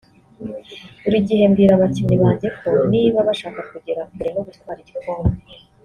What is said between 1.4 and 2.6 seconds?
mbwira abakinnyi banjye